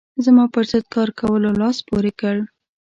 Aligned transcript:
زما 0.25 0.45
پر 0.53 0.63
ضد 0.71 0.85
کار 0.93 1.09
کولو 1.19 1.49
لاس 1.61 1.77
پورې 1.87 2.11
کړ. 2.19 2.35